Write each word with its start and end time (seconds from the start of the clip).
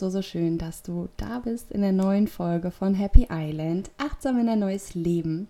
So, 0.00 0.08
so 0.08 0.22
schön, 0.22 0.56
dass 0.56 0.82
du 0.82 1.10
da 1.18 1.40
bist 1.40 1.70
in 1.70 1.82
der 1.82 1.92
neuen 1.92 2.26
Folge 2.26 2.70
von 2.70 2.94
Happy 2.94 3.28
Island, 3.30 3.90
achtsam 3.98 4.38
in 4.38 4.48
ein 4.48 4.58
neues 4.58 4.94
Leben. 4.94 5.46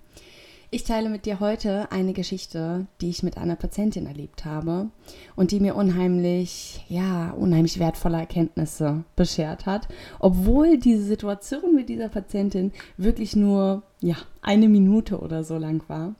Ich 0.70 0.82
teile 0.82 1.08
mit 1.08 1.24
dir 1.24 1.38
heute 1.38 1.92
eine 1.92 2.12
Geschichte, 2.12 2.86
die 3.00 3.10
ich 3.10 3.22
mit 3.22 3.38
einer 3.38 3.54
Patientin 3.54 4.06
erlebt 4.06 4.44
habe 4.44 4.90
und 5.36 5.52
die 5.52 5.60
mir 5.60 5.76
unheimlich, 5.76 6.84
ja, 6.88 7.30
unheimlich 7.30 7.78
wertvolle 7.78 8.18
Erkenntnisse 8.18 9.04
beschert 9.14 9.66
hat, 9.66 9.86
obwohl 10.18 10.78
diese 10.78 11.04
Situation 11.04 11.76
mit 11.76 11.88
dieser 11.88 12.08
Patientin 12.08 12.72
wirklich 12.96 13.36
nur, 13.36 13.84
ja, 14.00 14.16
eine 14.42 14.68
Minute 14.68 15.20
oder 15.20 15.44
so 15.44 15.58
lang 15.58 15.84
war. 15.86 16.16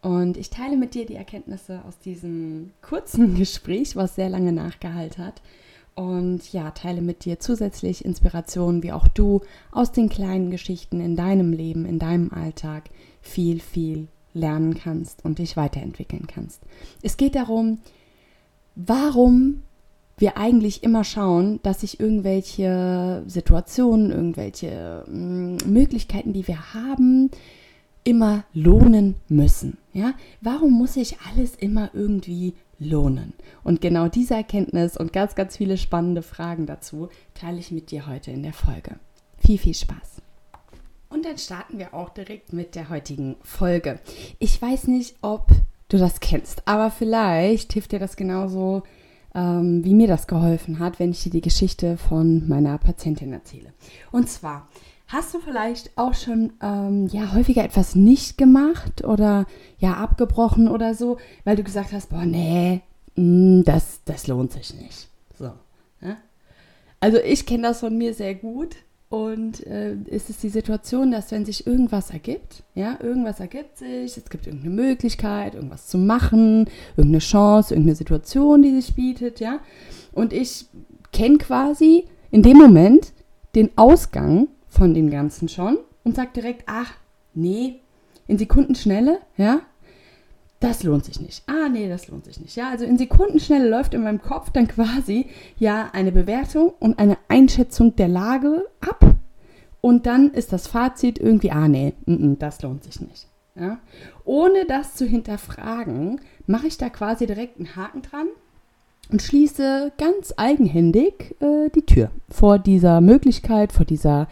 Und 0.00 0.38
ich 0.38 0.48
teile 0.48 0.78
mit 0.78 0.94
dir 0.94 1.04
die 1.04 1.16
Erkenntnisse 1.16 1.82
aus 1.86 1.98
diesem 1.98 2.70
kurzen 2.80 3.34
Gespräch, 3.38 3.94
was 3.94 4.14
sehr 4.14 4.30
lange 4.30 4.52
nachgehalten 4.52 5.22
hat 5.22 5.42
und 5.98 6.52
ja, 6.52 6.70
teile 6.70 7.02
mit 7.02 7.24
dir 7.24 7.40
zusätzlich 7.40 8.04
Inspirationen, 8.04 8.84
wie 8.84 8.92
auch 8.92 9.08
du 9.08 9.40
aus 9.72 9.90
den 9.90 10.08
kleinen 10.08 10.52
Geschichten 10.52 11.00
in 11.00 11.16
deinem 11.16 11.52
Leben, 11.52 11.84
in 11.84 11.98
deinem 11.98 12.32
Alltag 12.32 12.84
viel, 13.20 13.58
viel 13.58 14.06
lernen 14.32 14.74
kannst 14.74 15.24
und 15.24 15.40
dich 15.40 15.56
weiterentwickeln 15.56 16.28
kannst. 16.28 16.62
Es 17.02 17.16
geht 17.16 17.34
darum, 17.34 17.78
warum 18.76 19.64
wir 20.18 20.36
eigentlich 20.36 20.84
immer 20.84 21.02
schauen, 21.02 21.58
dass 21.64 21.80
sich 21.80 21.98
irgendwelche 21.98 23.24
Situationen, 23.26 24.12
irgendwelche 24.12 25.04
mm, 25.08 25.56
Möglichkeiten, 25.66 26.32
die 26.32 26.46
wir 26.46 26.74
haben, 26.74 27.32
immer 28.04 28.44
lohnen 28.54 29.16
müssen. 29.28 29.78
Ja? 29.92 30.14
Warum 30.40 30.74
muss 30.74 30.94
sich 30.94 31.16
alles 31.28 31.56
immer 31.56 31.90
irgendwie 31.92 32.54
lohnen? 32.78 33.32
Und 33.62 33.80
genau 33.80 34.08
diese 34.08 34.34
Erkenntnis 34.34 34.96
und 34.96 35.12
ganz, 35.12 35.34
ganz 35.34 35.56
viele 35.56 35.76
spannende 35.76 36.22
Fragen 36.22 36.66
dazu 36.66 37.08
teile 37.34 37.58
ich 37.58 37.70
mit 37.70 37.90
dir 37.90 38.06
heute 38.06 38.30
in 38.30 38.42
der 38.42 38.52
Folge. 38.52 38.96
Viel, 39.38 39.58
viel 39.58 39.74
Spaß! 39.74 40.22
Und 41.10 41.24
dann 41.24 41.38
starten 41.38 41.78
wir 41.78 41.94
auch 41.94 42.10
direkt 42.10 42.52
mit 42.52 42.74
der 42.74 42.90
heutigen 42.90 43.36
Folge. 43.42 43.98
Ich 44.38 44.60
weiß 44.60 44.88
nicht, 44.88 45.16
ob 45.22 45.48
du 45.88 45.96
das 45.96 46.20
kennst, 46.20 46.68
aber 46.68 46.90
vielleicht 46.90 47.72
hilft 47.72 47.92
dir 47.92 47.98
das 47.98 48.16
genauso, 48.16 48.82
ähm, 49.34 49.84
wie 49.84 49.94
mir 49.94 50.06
das 50.06 50.26
geholfen 50.26 50.78
hat, 50.78 50.98
wenn 50.98 51.10
ich 51.10 51.22
dir 51.22 51.30
die 51.30 51.40
Geschichte 51.40 51.96
von 51.96 52.46
meiner 52.48 52.76
Patientin 52.78 53.32
erzähle. 53.32 53.72
Und 54.12 54.28
zwar, 54.28 54.68
Hast 55.08 55.32
du 55.32 55.38
vielleicht 55.38 55.96
auch 55.96 56.12
schon 56.12 56.52
ähm, 56.62 57.06
ja 57.06 57.32
häufiger 57.32 57.64
etwas 57.64 57.94
nicht 57.94 58.36
gemacht 58.36 59.04
oder 59.04 59.46
ja 59.78 59.94
abgebrochen 59.94 60.68
oder 60.68 60.94
so, 60.94 61.16
weil 61.44 61.56
du 61.56 61.62
gesagt 61.62 61.92
hast, 61.92 62.10
boah 62.10 62.26
nee, 62.26 62.82
mh, 63.16 63.60
mm, 63.60 63.64
das 63.64 64.00
das 64.04 64.26
lohnt 64.26 64.52
sich 64.52 64.74
nicht. 64.74 65.08
So. 65.38 65.50
Ja? 66.02 66.18
Also 67.00 67.16
ich 67.18 67.46
kenne 67.46 67.62
das 67.62 67.80
von 67.80 67.96
mir 67.96 68.12
sehr 68.12 68.34
gut 68.34 68.76
und 69.08 69.66
äh, 69.66 69.96
es 70.10 70.28
ist 70.28 70.42
die 70.42 70.50
Situation, 70.50 71.10
dass 71.10 71.30
wenn 71.30 71.46
sich 71.46 71.66
irgendwas 71.66 72.10
ergibt, 72.10 72.62
ja, 72.74 72.98
irgendwas 73.02 73.40
ergibt 73.40 73.78
sich, 73.78 74.14
es 74.14 74.28
gibt 74.28 74.46
irgendeine 74.46 74.74
Möglichkeit, 74.74 75.54
irgendwas 75.54 75.86
zu 75.86 75.96
machen, 75.96 76.68
irgendeine 76.98 77.20
Chance, 77.20 77.72
irgendeine 77.72 77.96
Situation, 77.96 78.60
die 78.60 78.78
sich 78.78 78.94
bietet, 78.94 79.40
ja, 79.40 79.60
und 80.12 80.34
ich 80.34 80.66
kenne 81.12 81.38
quasi 81.38 82.04
in 82.30 82.42
dem 82.42 82.58
Moment 82.58 83.14
den 83.54 83.70
Ausgang 83.76 84.48
von 84.78 84.94
dem 84.94 85.10
Ganzen 85.10 85.48
schon 85.48 85.78
und 86.04 86.16
sagt 86.16 86.36
direkt, 86.36 86.62
ach, 86.66 86.92
nee, 87.34 87.80
in 88.28 88.38
Sekundenschnelle, 88.38 89.18
ja, 89.36 89.60
das 90.60 90.82
lohnt 90.82 91.04
sich 91.04 91.20
nicht. 91.20 91.42
Ah, 91.46 91.68
nee, 91.68 91.88
das 91.88 92.08
lohnt 92.08 92.24
sich 92.24 92.40
nicht. 92.40 92.56
Ja, 92.56 92.70
also 92.70 92.84
in 92.84 92.98
Sekundenschnelle 92.98 93.68
läuft 93.68 93.94
in 93.94 94.02
meinem 94.02 94.20
Kopf 94.22 94.50
dann 94.50 94.66
quasi 94.68 95.26
ja 95.58 95.90
eine 95.92 96.12
Bewertung 96.12 96.72
und 96.80 96.98
eine 96.98 97.16
Einschätzung 97.28 97.94
der 97.96 98.08
Lage 98.08 98.66
ab. 98.80 99.14
Und 99.80 100.06
dann 100.06 100.30
ist 100.32 100.52
das 100.52 100.66
Fazit 100.66 101.18
irgendwie, 101.18 101.52
ah, 101.52 101.68
nee, 101.68 101.94
n 102.06 102.34
-n, 102.34 102.38
das 102.38 102.62
lohnt 102.62 102.84
sich 102.84 103.00
nicht. 103.00 103.26
Ja? 103.54 103.78
Ohne 104.24 104.64
das 104.66 104.94
zu 104.94 105.06
hinterfragen, 105.06 106.20
mache 106.46 106.66
ich 106.66 106.78
da 106.78 106.88
quasi 106.88 107.26
direkt 107.26 107.58
einen 107.58 107.76
Haken 107.76 108.02
dran 108.02 108.26
und 109.10 109.22
schließe 109.22 109.92
ganz 109.96 110.34
eigenhändig 110.36 111.36
äh, 111.40 111.70
die 111.74 111.86
Tür 111.86 112.10
vor 112.28 112.58
dieser 112.58 113.00
Möglichkeit, 113.00 113.72
vor 113.72 113.86
dieser 113.86 114.28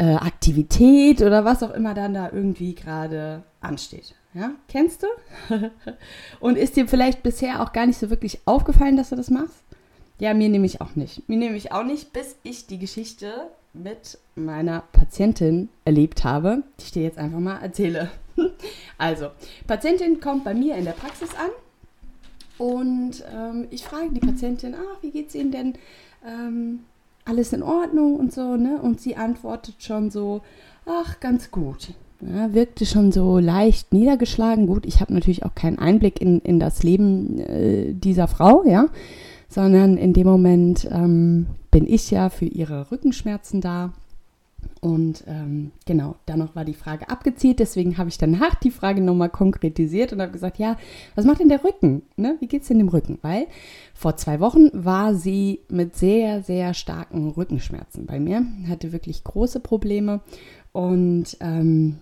äh, 0.00 0.14
Aktivität 0.14 1.20
oder 1.20 1.44
was 1.44 1.62
auch 1.62 1.74
immer 1.74 1.92
dann 1.92 2.14
da 2.14 2.30
irgendwie 2.32 2.74
gerade 2.74 3.42
ansteht. 3.60 4.14
Ja, 4.32 4.52
kennst 4.66 5.02
du? 5.02 5.06
und 6.40 6.56
ist 6.56 6.76
dir 6.76 6.88
vielleicht 6.88 7.22
bisher 7.22 7.62
auch 7.62 7.72
gar 7.72 7.86
nicht 7.86 7.98
so 7.98 8.08
wirklich 8.08 8.40
aufgefallen, 8.46 8.96
dass 8.96 9.10
du 9.10 9.16
das 9.16 9.28
machst? 9.28 9.62
Ja, 10.18 10.32
mir 10.32 10.48
nämlich 10.48 10.80
auch 10.80 10.96
nicht. 10.96 11.28
Mir 11.28 11.36
nämlich 11.36 11.72
auch 11.72 11.84
nicht, 11.84 12.14
bis 12.14 12.36
ich 12.42 12.66
die 12.66 12.78
Geschichte 12.78 13.50
mit 13.74 14.18
meiner 14.36 14.84
Patientin 14.92 15.68
erlebt 15.84 16.24
habe, 16.24 16.62
die 16.78 16.84
ich 16.84 16.92
dir 16.92 17.02
jetzt 17.02 17.18
einfach 17.18 17.38
mal 17.38 17.58
erzähle. 17.58 18.10
also, 18.98 19.28
Patientin 19.66 20.20
kommt 20.20 20.44
bei 20.44 20.54
mir 20.54 20.76
in 20.76 20.86
der 20.86 20.92
Praxis 20.92 21.30
an 21.34 21.50
und 22.56 23.22
ähm, 23.34 23.68
ich 23.70 23.84
frage 23.84 24.10
die 24.12 24.20
Patientin, 24.20 24.74
ach, 24.74 25.02
wie 25.02 25.10
geht's 25.10 25.34
Ihnen 25.34 25.50
denn? 25.50 25.74
Ähm, 26.26 26.80
alles 27.30 27.52
in 27.52 27.62
Ordnung 27.62 28.16
und 28.16 28.32
so, 28.32 28.56
ne? 28.56 28.80
Und 28.82 29.00
sie 29.00 29.16
antwortet 29.16 29.76
schon 29.78 30.10
so, 30.10 30.42
ach, 30.84 31.20
ganz 31.20 31.50
gut. 31.52 31.94
Ja, 32.20 32.52
wirkte 32.52 32.84
schon 32.84 33.12
so 33.12 33.38
leicht 33.38 33.92
niedergeschlagen. 33.92 34.66
Gut, 34.66 34.84
ich 34.84 35.00
habe 35.00 35.14
natürlich 35.14 35.44
auch 35.44 35.54
keinen 35.54 35.78
Einblick 35.78 36.20
in, 36.20 36.40
in 36.40 36.58
das 36.58 36.82
Leben 36.82 37.38
äh, 37.38 37.94
dieser 37.94 38.28
Frau, 38.28 38.64
ja, 38.66 38.88
sondern 39.48 39.96
in 39.96 40.12
dem 40.12 40.26
Moment 40.26 40.86
ähm, 40.90 41.46
bin 41.70 41.86
ich 41.86 42.10
ja 42.10 42.28
für 42.28 42.46
ihre 42.46 42.90
Rückenschmerzen 42.90 43.60
da 43.60 43.92
und 44.80 45.24
ähm, 45.26 45.72
genau, 45.84 46.16
noch 46.34 46.56
war 46.56 46.64
die 46.64 46.74
Frage 46.74 47.10
abgezielt, 47.10 47.58
deswegen 47.58 47.98
habe 47.98 48.08
ich 48.08 48.16
danach 48.16 48.54
die 48.54 48.70
Frage 48.70 49.02
nochmal 49.02 49.28
konkretisiert 49.28 50.12
und 50.12 50.22
habe 50.22 50.32
gesagt, 50.32 50.58
ja, 50.58 50.76
was 51.14 51.26
macht 51.26 51.40
denn 51.40 51.50
der 51.50 51.62
Rücken? 51.62 52.02
Ne? 52.16 52.36
Wie 52.40 52.46
geht 52.46 52.62
es 52.62 52.68
denn 52.68 52.78
dem 52.78 52.88
Rücken? 52.88 53.18
Weil 53.20 53.46
vor 53.92 54.16
zwei 54.16 54.40
Wochen 54.40 54.70
war 54.72 55.14
sie 55.14 55.60
mit 55.68 55.96
sehr, 55.96 56.42
sehr 56.42 56.72
starken 56.72 57.28
Rückenschmerzen 57.30 58.06
bei 58.06 58.18
mir, 58.18 58.46
hatte 58.68 58.92
wirklich 58.92 59.22
große 59.22 59.60
Probleme 59.60 60.20
und 60.72 61.36
ähm, 61.40 61.98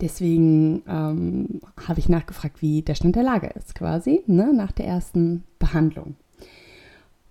deswegen 0.00 0.82
ähm, 0.88 1.60
habe 1.86 2.00
ich 2.00 2.08
nachgefragt, 2.08 2.62
wie 2.62 2.80
der 2.80 2.94
Stand 2.94 3.16
der 3.16 3.22
Lage 3.22 3.48
ist 3.48 3.74
quasi, 3.74 4.22
ne? 4.26 4.50
nach 4.54 4.72
der 4.72 4.86
ersten 4.86 5.44
Behandlung. 5.58 6.16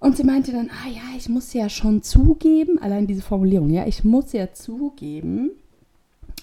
Und 0.05 0.17
sie 0.17 0.23
meinte 0.23 0.51
dann, 0.51 0.69
ah 0.69 0.87
ja, 0.87 1.17
ich 1.17 1.29
muss 1.29 1.51
ja 1.53 1.67
schon 1.67 2.03
zugeben, 2.03 2.77
allein 2.77 3.07
diese 3.07 3.23
Formulierung, 3.23 3.71
ja, 3.71 3.87
ich 3.87 4.03
muss 4.03 4.33
ja 4.33 4.53
zugeben, 4.53 5.49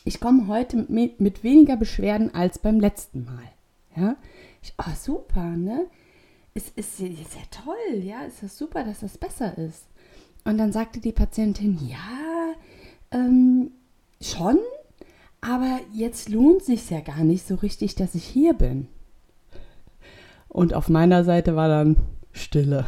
ich 0.04 0.18
komme 0.18 0.48
heute 0.48 0.84
mit, 0.88 1.20
mit 1.20 1.44
weniger 1.44 1.76
Beschwerden 1.76 2.34
als 2.34 2.58
beim 2.58 2.80
letzten 2.80 3.24
Mal. 3.24 3.44
Ja, 3.94 4.16
ich, 4.62 4.74
oh, 4.78 4.90
super, 5.00 5.44
ne? 5.44 5.86
Es 6.54 6.70
ist, 6.70 6.98
ist 6.98 7.36
ja 7.36 7.42
toll, 7.52 8.02
ja, 8.02 8.22
ist 8.24 8.42
ja 8.42 8.48
super, 8.48 8.82
dass 8.82 8.98
das 8.98 9.16
besser 9.16 9.56
ist. 9.56 9.84
Und 10.42 10.58
dann 10.58 10.72
sagte 10.72 10.98
die 10.98 11.12
Patientin, 11.12 11.78
ja, 11.86 12.54
ähm, 13.12 13.70
schon, 14.20 14.58
aber 15.40 15.78
jetzt 15.92 16.30
lohnt 16.30 16.64
sich 16.64 16.90
ja 16.90 16.98
gar 16.98 17.22
nicht 17.22 17.46
so 17.46 17.54
richtig, 17.54 17.94
dass 17.94 18.16
ich 18.16 18.24
hier 18.24 18.54
bin. 18.54 18.88
Und 20.48 20.74
auf 20.74 20.88
meiner 20.88 21.22
Seite 21.22 21.54
war 21.54 21.68
dann, 21.68 21.96
Stille. 22.32 22.86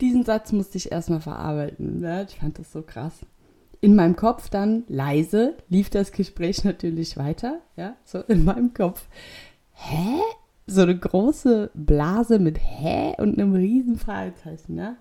Die 0.00 0.06
diesen 0.06 0.24
Satz 0.24 0.52
musste 0.52 0.78
ich 0.78 0.92
erstmal 0.92 1.20
verarbeiten. 1.20 2.02
Ja, 2.02 2.22
ich 2.22 2.36
fand 2.36 2.58
das 2.58 2.72
so 2.72 2.82
krass. 2.82 3.14
In 3.80 3.94
meinem 3.94 4.16
Kopf 4.16 4.50
dann 4.50 4.84
leise 4.88 5.56
lief 5.68 5.88
das 5.88 6.12
Gespräch 6.12 6.64
natürlich 6.64 7.16
weiter. 7.16 7.60
Ja, 7.76 7.96
so 8.04 8.18
in 8.20 8.44
meinem 8.44 8.74
Kopf. 8.74 9.08
Hä? 9.72 10.20
So 10.66 10.82
eine 10.82 10.98
große 10.98 11.70
Blase 11.74 12.38
mit 12.38 12.58
Hä 12.58 13.14
und 13.18 13.38
einem 13.38 13.54
riesen 13.54 13.98
Fragezeichen. 13.98 14.76
Ja? 14.76 14.96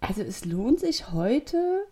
Also 0.00 0.22
es 0.22 0.44
lohnt 0.44 0.80
sich 0.80 1.12
heute 1.12 1.84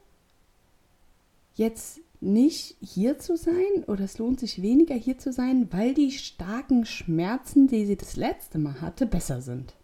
jetzt 1.54 2.00
nicht 2.20 2.76
hier 2.80 3.18
zu 3.18 3.36
sein 3.36 3.84
oder 3.86 4.04
es 4.04 4.18
lohnt 4.18 4.40
sich 4.40 4.62
weniger 4.62 4.94
hier 4.94 5.18
zu 5.18 5.32
sein, 5.32 5.68
weil 5.70 5.94
die 5.94 6.10
starken 6.10 6.86
Schmerzen, 6.86 7.66
die 7.66 7.86
sie 7.86 7.96
das 7.96 8.16
letzte 8.16 8.58
Mal 8.58 8.80
hatte, 8.80 9.06
besser 9.06 9.42
sind. 9.42 9.74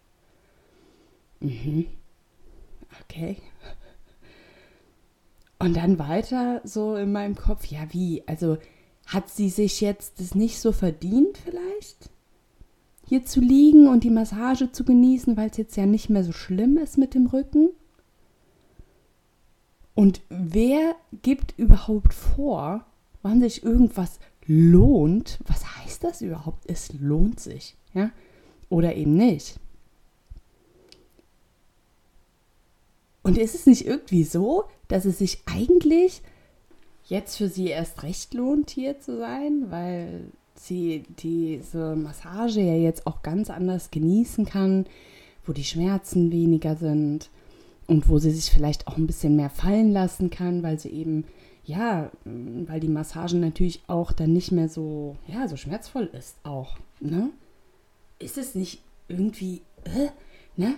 Mhm. 1.39 1.85
Okay. 3.01 3.37
Und 5.59 5.77
dann 5.77 5.97
weiter 5.97 6.61
so 6.63 6.95
in 6.95 7.11
meinem 7.11 7.35
Kopf, 7.35 7.65
ja 7.65 7.81
wie, 7.91 8.23
also 8.27 8.57
hat 9.05 9.29
sie 9.29 9.49
sich 9.49 9.81
jetzt 9.81 10.19
das 10.19 10.35
nicht 10.35 10.59
so 10.59 10.71
verdient 10.71 11.37
vielleicht? 11.37 12.09
Hier 13.07 13.25
zu 13.25 13.39
liegen 13.39 13.87
und 13.87 14.03
die 14.03 14.09
Massage 14.09 14.71
zu 14.71 14.83
genießen, 14.83 15.37
weil 15.37 15.49
es 15.49 15.57
jetzt 15.57 15.75
ja 15.75 15.85
nicht 15.85 16.09
mehr 16.09 16.23
so 16.23 16.31
schlimm 16.31 16.77
ist 16.77 16.97
mit 16.97 17.13
dem 17.13 17.27
Rücken? 17.27 17.69
Und 19.95 20.21
wer 20.29 20.95
gibt 21.21 21.57
überhaupt 21.57 22.13
vor, 22.13 22.85
wann 23.21 23.41
sich 23.41 23.63
irgendwas 23.63 24.19
lohnt? 24.45 25.39
Was 25.45 25.77
heißt 25.77 26.03
das 26.03 26.21
überhaupt? 26.21 26.65
Es 26.67 26.91
lohnt 26.93 27.39
sich, 27.39 27.77
ja? 27.93 28.11
Oder 28.69 28.95
eben 28.95 29.15
nicht. 29.15 29.59
Und 33.33 33.41
ist 33.41 33.55
es 33.55 33.65
nicht 33.65 33.87
irgendwie 33.87 34.25
so, 34.25 34.65
dass 34.87 35.05
es 35.05 35.17
sich 35.17 35.39
eigentlich 35.47 36.21
jetzt 37.05 37.37
für 37.37 37.49
sie 37.49 37.67
erst 37.67 38.03
recht 38.03 38.35
lohnt, 38.35 38.69
hier 38.69 38.99
zu 38.99 39.17
sein, 39.17 39.71
weil 39.71 40.25
sie 40.53 41.03
diese 41.17 41.95
Massage 41.95 42.61
ja 42.61 42.75
jetzt 42.75 43.07
auch 43.07 43.23
ganz 43.23 43.49
anders 43.49 43.89
genießen 43.89 44.45
kann, 44.45 44.85
wo 45.47 45.51
die 45.51 45.63
Schmerzen 45.63 46.31
weniger 46.31 46.75
sind 46.75 47.31
und 47.87 48.07
wo 48.07 48.19
sie 48.19 48.29
sich 48.29 48.53
vielleicht 48.53 48.87
auch 48.87 48.97
ein 48.97 49.07
bisschen 49.07 49.35
mehr 49.35 49.49
fallen 49.49 49.91
lassen 49.91 50.29
kann, 50.29 50.61
weil 50.61 50.79
sie 50.79 50.89
eben, 50.89 51.25
ja, 51.65 52.11
weil 52.23 52.81
die 52.81 52.87
Massage 52.87 53.37
natürlich 53.37 53.81
auch 53.87 54.11
dann 54.11 54.31
nicht 54.31 54.51
mehr 54.51 54.69
so, 54.69 55.17
ja, 55.27 55.47
so 55.47 55.57
schmerzvoll 55.57 56.07
ist 56.13 56.35
auch, 56.43 56.77
ne? 56.99 57.31
Ist 58.19 58.37
es 58.37 58.53
nicht 58.53 58.83
irgendwie, 59.07 59.61
äh, 59.85 60.09
ne? 60.55 60.75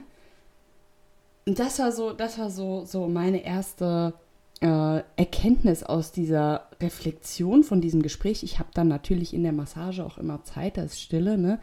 Das 1.45 1.79
war 1.79 1.91
so, 1.91 2.11
das 2.11 2.39
war 2.39 2.49
so, 2.49 2.85
so 2.85 3.07
meine 3.07 3.43
erste 3.43 4.13
äh, 4.61 5.01
Erkenntnis 5.15 5.83
aus 5.83 6.11
dieser 6.11 6.69
Reflexion 6.81 7.63
von 7.63 7.81
diesem 7.81 8.01
Gespräch. 8.01 8.43
Ich 8.43 8.57
habe 8.57 8.69
dann 8.73 8.87
natürlich 8.87 9.33
in 9.33 9.43
der 9.43 9.51
Massage 9.51 10.03
auch 10.03 10.17
immer 10.17 10.43
Zeit, 10.43 10.77
da 10.77 10.83
ist 10.83 10.99
Stille, 10.99 11.37
ne? 11.37 11.59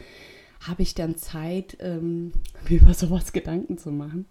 Habe 0.60 0.82
ich 0.82 0.94
dann 0.94 1.16
Zeit, 1.16 1.76
ähm, 1.80 2.32
mir 2.68 2.80
über 2.80 2.94
sowas 2.94 3.32
Gedanken 3.32 3.76
zu 3.76 3.90
machen. 3.90 4.26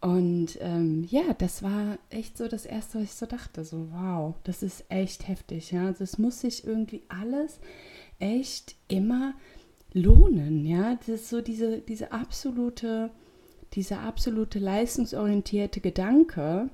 Und 0.00 0.58
ähm, 0.60 1.06
ja, 1.08 1.32
das 1.38 1.62
war 1.62 1.98
echt 2.10 2.36
so 2.36 2.46
das 2.46 2.66
Erste, 2.66 2.98
was 2.98 3.04
ich 3.04 3.14
so 3.14 3.24
dachte. 3.24 3.64
So, 3.64 3.88
wow, 3.90 4.34
das 4.44 4.62
ist 4.62 4.84
echt 4.90 5.28
heftig. 5.28 5.70
Ja, 5.70 5.86
also 5.86 6.04
es 6.04 6.18
muss 6.18 6.40
sich 6.40 6.66
irgendwie 6.66 7.04
alles 7.08 7.58
echt 8.18 8.74
immer 8.88 9.32
lohnen. 9.94 10.66
Ja, 10.66 10.96
das 10.96 11.08
ist 11.08 11.30
so 11.30 11.40
diese, 11.40 11.78
diese 11.78 12.12
absolute, 12.12 13.12
dieser 13.74 14.00
absolute 14.00 14.58
leistungsorientierte 14.58 15.80
Gedanke, 15.80 16.70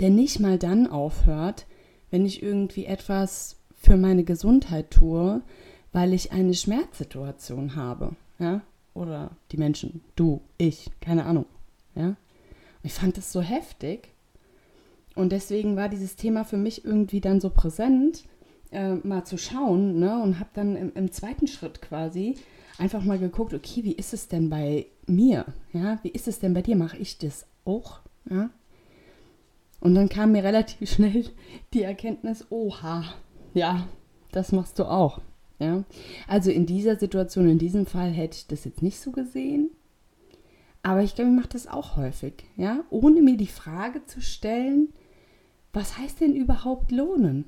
der 0.00 0.10
nicht 0.10 0.40
mal 0.40 0.58
dann 0.58 0.86
aufhört, 0.86 1.66
wenn 2.10 2.26
ich 2.26 2.42
irgendwie 2.42 2.86
etwas 2.86 3.56
für 3.74 3.96
meine 3.96 4.24
Gesundheit 4.24 4.90
tue, 4.90 5.42
weil 5.92 6.12
ich 6.12 6.32
eine 6.32 6.54
Schmerzsituation 6.54 7.76
habe. 7.76 8.16
Ja, 8.38 8.62
oder 8.94 9.30
die 9.52 9.56
Menschen, 9.56 10.00
du, 10.14 10.40
ich, 10.58 10.90
keine 11.00 11.24
Ahnung. 11.26 11.46
Ja, 11.94 12.16
ich 12.82 12.92
fand 12.92 13.16
das 13.16 13.32
so 13.32 13.40
heftig. 13.40 14.08
Und 15.14 15.32
deswegen 15.32 15.76
war 15.76 15.88
dieses 15.88 16.16
Thema 16.16 16.44
für 16.44 16.58
mich 16.58 16.84
irgendwie 16.84 17.20
dann 17.20 17.40
so 17.40 17.48
präsent, 17.50 18.24
äh, 18.76 18.94
mal 18.96 19.24
zu 19.24 19.38
schauen. 19.38 19.98
Ne? 19.98 20.22
Und 20.22 20.38
habe 20.38 20.50
dann 20.54 20.76
im, 20.76 20.92
im, 20.94 21.10
zweiten 21.10 21.46
Schritt 21.46 21.80
quasi 21.80 22.36
einfach 22.78 23.02
mal 23.02 23.18
geguckt, 23.18 23.54
okay, 23.54 23.82
wie 23.84 23.92
ist 23.92 24.12
es 24.12 24.28
denn 24.28 24.50
bei 24.50 24.86
mir? 25.06 25.46
Ja, 25.72 25.98
wie 26.02 26.10
ist 26.10 26.28
es 26.28 26.38
denn 26.38 26.52
bei 26.52 26.62
dir? 26.62 26.76
Mache 26.76 26.98
ich 26.98 27.16
das 27.18 27.46
auch? 27.64 28.00
Ja? 28.28 28.50
Und 29.80 29.94
dann 29.94 30.08
kam 30.08 30.32
mir 30.32 30.44
relativ 30.44 30.90
schnell 30.94 31.24
die 31.72 31.82
Erkenntnis, 31.82 32.46
oha, 32.50 33.04
ja, 33.54 33.88
das 34.32 34.52
machst 34.52 34.78
du 34.78 34.84
auch. 34.84 35.20
Ja? 35.58 35.84
Also 36.28 36.50
in 36.50 36.66
dieser 36.66 36.96
Situation, 36.96 37.48
in 37.48 37.58
diesem 37.58 37.86
Fall 37.86 38.10
hätte 38.10 38.36
ich 38.36 38.46
das 38.46 38.64
jetzt 38.64 38.82
nicht 38.82 39.00
so 39.00 39.10
gesehen. 39.10 39.70
Aber 40.82 41.02
ich 41.02 41.14
glaube, 41.14 41.30
ich 41.30 41.36
mache 41.36 41.48
das 41.48 41.66
auch 41.66 41.96
häufig, 41.96 42.44
ja, 42.56 42.84
ohne 42.90 43.20
mir 43.20 43.36
die 43.36 43.48
Frage 43.48 44.04
zu 44.04 44.20
stellen, 44.20 44.92
was 45.72 45.98
heißt 45.98 46.20
denn 46.20 46.36
überhaupt 46.36 46.92
lohnen? 46.92 47.46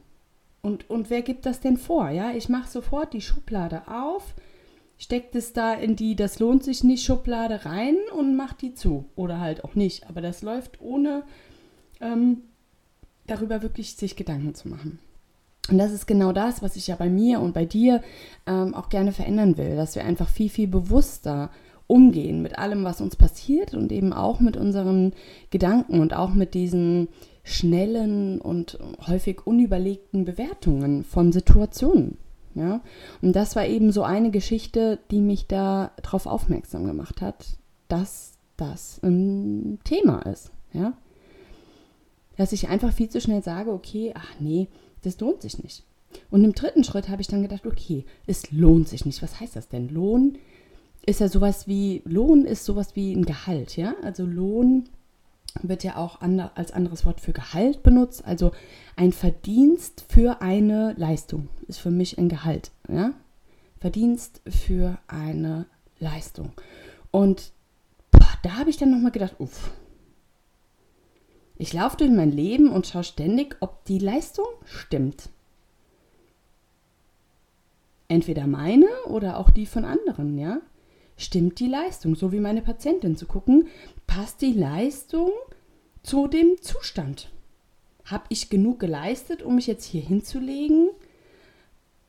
Und, 0.69 0.91
und 0.91 1.09
wer 1.09 1.23
gibt 1.23 1.47
das 1.47 1.61
denn 1.61 1.79
vor? 1.79 2.11
Ja, 2.11 2.32
ich 2.32 2.50
mache 2.50 2.69
sofort 2.69 3.15
die 3.15 3.23
Schublade 3.23 3.88
auf, 3.88 4.35
steckt 4.99 5.35
es 5.35 5.55
da 5.55 5.73
in 5.73 5.97
die 5.97 6.15
das 6.15 6.41
lohnt 6.41 6.62
sich 6.62 6.85
nicht 6.85 7.06
Schublade 7.06 7.65
rein 7.65 7.97
und 8.15 8.37
macht 8.37 8.61
die 8.61 8.75
zu. 8.75 9.06
Oder 9.17 9.41
halt 9.41 9.65
auch 9.65 9.75
nicht. 9.75 10.11
Aber 10.11 10.20
das 10.20 10.43
läuft 10.43 10.82
ohne 10.82 11.23
ähm, 12.03 12.43
darüber 13.26 13.62
wirklich 13.62 13.97
sich 13.97 14.15
Gedanken 14.15 14.55
zu 14.55 14.69
machen. 14.69 14.99
Und 15.70 15.79
das 15.79 15.91
ist 15.93 16.06
genau 16.06 16.32
das, 16.32 16.61
was 16.61 16.76
ich 16.76 16.88
ja 16.88 16.97
bei 16.97 17.09
mir 17.09 17.41
und 17.41 17.55
bei 17.55 17.64
dir 17.64 18.03
ähm, 18.47 18.75
auch 18.75 18.91
gerne 18.91 19.12
verändern 19.12 19.56
will, 19.56 19.75
dass 19.75 19.94
wir 19.94 20.05
einfach 20.05 20.29
viel, 20.29 20.50
viel 20.50 20.69
bewusster 20.69 21.50
umgehen 21.87 22.43
mit 22.43 22.59
allem, 22.59 22.85
was 22.85 23.00
uns 23.00 23.17
passiert 23.17 23.73
und 23.73 23.91
eben 23.91 24.12
auch 24.12 24.38
mit 24.38 24.59
unseren 24.59 25.14
Gedanken 25.49 26.00
und 26.00 26.12
auch 26.12 26.35
mit 26.35 26.53
diesen 26.53 27.09
schnellen 27.49 28.41
und 28.41 28.79
häufig 29.06 29.47
unüberlegten 29.47 30.25
Bewertungen 30.25 31.05
von 31.05 31.33
Situationen. 31.33 32.19
Ja? 32.55 32.83
Und 33.23 33.35
das 33.35 33.56
war 33.56 33.67
eben 33.67 33.93
so 33.93 34.03
eine 34.03 34.31
Geschichte, 34.31 34.99
die 35.11 35.21
mich 35.21 35.47
da 35.47 35.93
darauf 36.03 36.27
aufmerksam 36.27 36.85
gemacht 36.85 37.21
hat, 37.21 37.59
dass 37.89 38.33
das 38.56 39.00
ein 39.03 39.79
Thema 39.85 40.21
ist. 40.27 40.50
Ja? 40.73 40.93
Dass 42.37 42.52
ich 42.52 42.69
einfach 42.69 42.93
viel 42.93 43.09
zu 43.09 43.21
schnell 43.21 43.43
sage, 43.43 43.73
okay, 43.73 44.12
ach 44.14 44.35
nee, 44.40 44.69
das 45.02 45.19
lohnt 45.21 45.43
sich 45.43 45.62
nicht. 45.62 45.85
Und 46.31 46.45
im 46.45 46.52
dritten 46.52 46.85
Schritt 46.85 47.09
habe 47.09 47.23
ich 47.23 47.28
dann 47.28 47.43
gedacht, 47.43 47.67
okay, 47.67 48.05
es 48.26 48.50
lohnt 48.50 48.88
sich 48.88 49.05
nicht. 49.05 49.23
Was 49.23 49.40
heißt 49.40 49.57
das 49.57 49.69
denn? 49.69 49.88
Lohn 49.88 50.38
ist 51.07 51.21
ja 51.21 51.28
sowas 51.28 51.67
wie, 51.67 52.02
Lohn 52.05 52.45
ist 52.45 52.64
sowas 52.64 52.97
wie 52.97 53.12
ein 53.12 53.25
Gehalt, 53.25 53.76
ja? 53.76 53.95
Also 54.02 54.25
Lohn 54.25 54.88
wird 55.62 55.85
ja 55.85 55.97
auch 55.97 56.21
als 56.55 56.73
anderes 56.73 57.05
Wort 57.05 57.21
für 57.21 57.33
Gehalt 57.33 57.83
benutzt. 57.83 58.25
Also 58.25 58.52
ein 58.97 59.12
Verdienst 59.12 60.05
für 60.09 60.40
eine 60.40 60.95
Leistung 60.97 61.49
ist 61.67 61.78
für 61.78 61.90
mich 61.90 62.19
ein 62.19 62.28
Gehalt, 62.28 62.71
ja? 62.88 63.12
Verdienst 63.81 64.40
für 64.49 64.99
eine 65.07 65.67
Leistung. 66.00 66.52
Und 67.11 67.52
boah, 68.11 68.28
da 68.43 68.57
habe 68.57 68.71
ich 68.71 68.76
dann 68.76 68.90
nochmal 68.90 69.12
gedacht, 69.12 69.37
uff. 69.38 69.71
Ich 71.57 71.73
laufe 71.73 71.97
durch 71.97 72.11
mein 72.11 72.31
Leben 72.31 72.71
und 72.71 72.87
schaue 72.87 73.05
ständig, 73.05 73.57
ob 73.61 73.85
die 73.85 73.99
Leistung 73.99 74.47
stimmt. 74.64 75.28
Entweder 78.07 78.47
meine 78.47 78.87
oder 79.07 79.38
auch 79.38 79.50
die 79.50 79.67
von 79.67 79.85
anderen, 79.85 80.38
ja? 80.38 80.61
Stimmt 81.18 81.60
die 81.60 81.68
Leistung, 81.68 82.14
so 82.14 82.32
wie 82.32 82.40
meine 82.40 82.62
Patientin 82.62 83.16
zu 83.16 83.26
gucken, 83.26 83.68
passt 84.06 84.40
die 84.40 84.54
Leistung 84.54 85.30
zu 86.02 86.26
dem 86.28 86.56
Zustand. 86.62 87.30
Habe 88.06 88.25
ich 88.30 88.48
genug 88.48 88.78
geleistet, 88.78 89.42
um 89.42 89.56
mich 89.56 89.66
jetzt 89.66 89.84
hier 89.84 90.00
hinzulegen, 90.00 90.88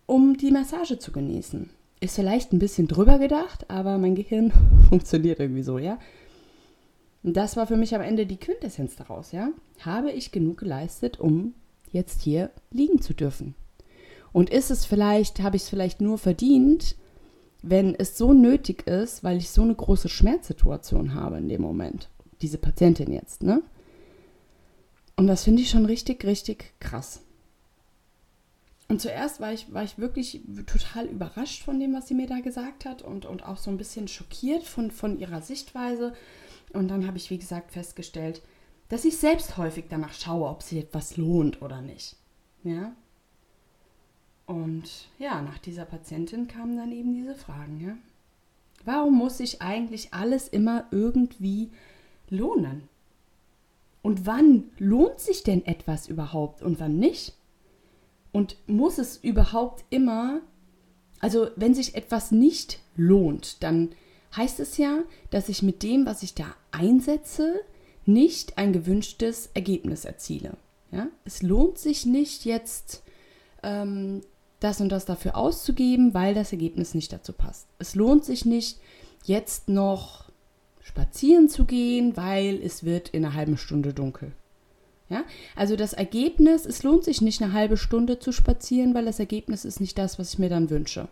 um 0.05 0.37
die 0.37 0.51
Massage 0.51 0.97
zu 0.97 1.11
genießen? 1.11 1.69
Ist 1.99 2.15
vielleicht 2.15 2.53
ein 2.53 2.59
bisschen 2.59 2.87
drüber 2.87 3.19
gedacht, 3.19 3.69
aber 3.69 3.97
mein 3.97 4.15
Gehirn 4.15 4.53
funktioniert 4.89 5.41
irgendwie 5.41 5.63
so, 5.63 5.77
ja? 5.77 5.99
Und 7.21 7.35
das 7.35 7.57
war 7.57 7.67
für 7.67 7.75
mich 7.75 7.93
am 7.93 8.01
Ende 8.01 8.25
die 8.25 8.37
Quintessenz 8.37 8.95
daraus, 8.95 9.33
ja? 9.33 9.49
Habe 9.81 10.11
ich 10.11 10.31
genug 10.31 10.59
geleistet, 10.59 11.19
um 11.19 11.53
jetzt 11.91 12.21
hier 12.21 12.51
liegen 12.71 13.01
zu 13.01 13.13
dürfen? 13.13 13.55
Und 14.31 14.49
ist 14.49 14.71
es 14.71 14.85
vielleicht, 14.85 15.41
habe 15.41 15.57
ich 15.57 15.63
es 15.63 15.69
vielleicht 15.69 15.99
nur 15.99 16.17
verdient, 16.17 16.95
wenn 17.61 17.95
es 17.95 18.17
so 18.17 18.33
nötig 18.33 18.87
ist, 18.87 19.23
weil 19.23 19.37
ich 19.37 19.49
so 19.49 19.61
eine 19.63 19.75
große 19.75 20.09
Schmerzsituation 20.09 21.13
habe 21.13 21.37
in 21.37 21.49
dem 21.49 21.61
Moment. 21.61 22.09
Diese 22.41 22.57
Patientin 22.57 23.11
jetzt, 23.11 23.43
ne? 23.43 23.61
Und 25.17 25.27
das 25.27 25.43
finde 25.43 25.61
ich 25.61 25.69
schon 25.69 25.85
richtig, 25.85 26.23
richtig 26.23 26.73
krass. 26.79 27.21
und 28.87 29.01
zuerst 29.01 29.41
war 29.41 29.51
ich, 29.51 29.73
war 29.73 29.83
ich 29.83 29.97
wirklich 29.97 30.41
total 30.65 31.05
überrascht 31.07 31.63
von 31.63 31.79
dem, 31.79 31.93
was 31.93 32.07
sie 32.07 32.13
mir 32.13 32.27
da 32.27 32.39
gesagt 32.39 32.85
hat 32.85 33.01
und, 33.01 33.25
und 33.25 33.45
auch 33.45 33.57
so 33.57 33.69
ein 33.69 33.77
bisschen 33.77 34.07
schockiert 34.07 34.63
von, 34.63 34.91
von 34.91 35.19
ihrer 35.19 35.41
Sichtweise. 35.41 36.13
Und 36.73 36.87
dann 36.87 37.05
habe 37.05 37.17
ich, 37.17 37.29
wie 37.29 37.37
gesagt, 37.37 37.71
festgestellt, 37.71 38.41
dass 38.87 39.05
ich 39.05 39.17
selbst 39.17 39.57
häufig 39.57 39.85
danach 39.89 40.13
schaue, 40.13 40.47
ob 40.49 40.63
sich 40.63 40.79
etwas 40.79 41.17
lohnt 41.17 41.61
oder 41.61 41.81
nicht. 41.81 42.15
Ja. 42.63 42.93
Und 44.49 44.89
ja, 45.19 45.43
nach 45.43 45.59
dieser 45.59 45.85
Patientin 45.85 46.47
kamen 46.47 46.75
dann 46.75 46.91
eben 46.91 47.13
diese 47.13 47.35
Fragen, 47.35 47.79
ja. 47.79 47.95
Warum 48.83 49.15
muss 49.15 49.37
sich 49.37 49.61
eigentlich 49.61 50.11
alles 50.11 50.47
immer 50.47 50.85
irgendwie 50.89 51.69
lohnen? 52.31 52.89
Und 54.01 54.25
wann 54.25 54.71
lohnt 54.79 55.19
sich 55.19 55.43
denn 55.43 55.63
etwas 55.67 56.07
überhaupt 56.07 56.63
und 56.63 56.79
wann 56.79 56.97
nicht? 56.97 57.35
Und 58.31 58.57
muss 58.65 58.97
es 58.97 59.17
überhaupt 59.17 59.85
immer, 59.91 60.41
also 61.19 61.49
wenn 61.55 61.75
sich 61.75 61.93
etwas 61.93 62.31
nicht 62.31 62.79
lohnt, 62.95 63.61
dann 63.61 63.89
heißt 64.35 64.59
es 64.61 64.77
ja, 64.77 65.03
dass 65.29 65.49
ich 65.49 65.61
mit 65.61 65.83
dem, 65.83 66.07
was 66.07 66.23
ich 66.23 66.33
da 66.33 66.55
einsetze, 66.71 67.61
nicht 68.07 68.57
ein 68.57 68.73
gewünschtes 68.73 69.51
Ergebnis 69.53 70.05
erziele. 70.05 70.57
Ja? 70.91 71.07
Es 71.23 71.43
lohnt 71.43 71.77
sich 71.77 72.07
nicht 72.07 72.45
jetzt 72.45 73.03
ähm, 73.61 74.21
das 74.59 74.81
und 74.81 74.89
das 74.89 75.05
dafür 75.05 75.35
auszugeben, 75.37 76.13
weil 76.13 76.33
das 76.33 76.51
Ergebnis 76.51 76.93
nicht 76.93 77.13
dazu 77.13 77.33
passt. 77.33 77.67
Es 77.79 77.95
lohnt 77.95 78.25
sich 78.25 78.45
nicht 78.45 78.79
jetzt 79.25 79.69
noch 79.69 80.25
spazieren 80.81 81.49
zu 81.49 81.65
gehen, 81.65 82.17
weil 82.17 82.59
es 82.61 82.83
wird 82.83 83.09
in 83.09 83.23
einer 83.23 83.35
halben 83.35 83.57
Stunde 83.57 83.93
dunkel. 83.93 84.31
Ja? 85.09 85.23
Also 85.55 85.75
das 85.75 85.93
Ergebnis, 85.93 86.65
es 86.65 86.83
lohnt 86.83 87.03
sich 87.03 87.21
nicht 87.21 87.41
eine 87.41 87.53
halbe 87.53 87.77
Stunde 87.77 88.19
zu 88.19 88.31
spazieren, 88.31 88.93
weil 88.93 89.05
das 89.05 89.19
Ergebnis 89.19 89.65
ist 89.65 89.79
nicht 89.79 89.97
das, 89.97 90.19
was 90.19 90.33
ich 90.33 90.39
mir 90.39 90.49
dann 90.49 90.69
wünsche. 90.69 91.07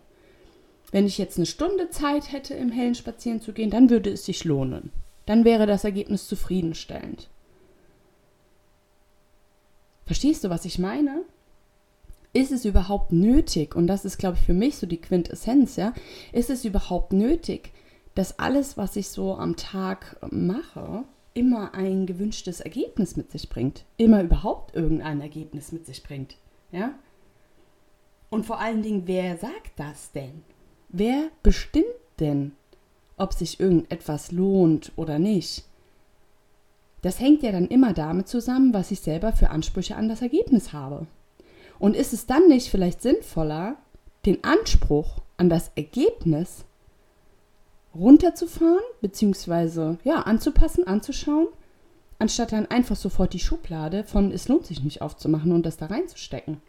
Wenn 0.90 1.06
ich 1.06 1.18
jetzt 1.18 1.36
eine 1.36 1.46
Stunde 1.46 1.90
Zeit 1.90 2.32
hätte, 2.32 2.54
im 2.54 2.70
Hellen 2.70 2.94
spazieren 2.94 3.40
zu 3.40 3.52
gehen, 3.52 3.70
dann 3.70 3.90
würde 3.90 4.10
es 4.10 4.24
sich 4.24 4.44
lohnen. 4.44 4.90
Dann 5.26 5.44
wäre 5.44 5.66
das 5.66 5.84
Ergebnis 5.84 6.26
zufriedenstellend. 6.26 7.28
Verstehst 10.06 10.44
du, 10.44 10.48
was 10.48 10.64
ich 10.64 10.78
meine? 10.78 11.22
Ist 12.32 12.52
es 12.52 12.64
überhaupt 12.64 13.12
nötig, 13.12 13.74
und 13.74 13.86
das 13.86 14.04
ist, 14.04 14.18
glaube 14.18 14.36
ich, 14.38 14.44
für 14.44 14.54
mich 14.54 14.76
so 14.76 14.86
die 14.86 15.00
Quintessenz, 15.00 15.76
ja, 15.76 15.94
ist 16.32 16.50
es 16.50 16.64
überhaupt 16.64 17.12
nötig, 17.12 17.72
dass 18.14 18.38
alles, 18.38 18.76
was 18.76 18.96
ich 18.96 19.08
so 19.08 19.34
am 19.34 19.56
Tag 19.56 20.16
mache, 20.30 21.04
immer 21.34 21.74
ein 21.74 22.06
gewünschtes 22.06 22.60
Ergebnis 22.60 23.16
mit 23.16 23.30
sich 23.30 23.48
bringt, 23.48 23.84
immer 23.96 24.22
überhaupt 24.22 24.74
irgendein 24.74 25.20
Ergebnis 25.20 25.72
mit 25.72 25.86
sich 25.86 26.02
bringt, 26.02 26.36
ja? 26.72 26.94
Und 28.30 28.44
vor 28.44 28.60
allen 28.60 28.82
Dingen, 28.82 29.02
wer 29.06 29.38
sagt 29.38 29.72
das 29.76 30.12
denn? 30.12 30.42
Wer 30.90 31.30
bestimmt 31.42 31.86
denn, 32.20 32.52
ob 33.16 33.32
sich 33.32 33.58
irgendetwas 33.58 34.32
lohnt 34.32 34.92
oder 34.96 35.18
nicht? 35.18 35.64
Das 37.02 37.20
hängt 37.20 37.42
ja 37.42 37.52
dann 37.52 37.68
immer 37.68 37.94
damit 37.94 38.28
zusammen, 38.28 38.74
was 38.74 38.90
ich 38.90 39.00
selber 39.00 39.32
für 39.32 39.50
Ansprüche 39.50 39.96
an 39.96 40.08
das 40.08 40.20
Ergebnis 40.20 40.72
habe. 40.72 41.06
Und 41.78 41.94
ist 41.94 42.12
es 42.12 42.26
dann 42.26 42.48
nicht 42.48 42.70
vielleicht 42.70 43.02
sinnvoller, 43.02 43.76
den 44.26 44.42
Anspruch 44.44 45.20
an 45.36 45.48
das 45.48 45.70
Ergebnis 45.76 46.64
runterzufahren, 47.94 48.82
beziehungsweise 49.00 49.98
ja, 50.04 50.22
anzupassen, 50.22 50.86
anzuschauen, 50.86 51.48
anstatt 52.18 52.52
dann 52.52 52.66
einfach 52.66 52.96
sofort 52.96 53.32
die 53.32 53.38
Schublade 53.38 54.04
von 54.04 54.32
es 54.32 54.48
lohnt 54.48 54.66
sich 54.66 54.82
nicht 54.82 55.02
aufzumachen 55.02 55.52
und 55.52 55.64
das 55.64 55.76
da 55.76 55.86
reinzustecken. 55.86 56.60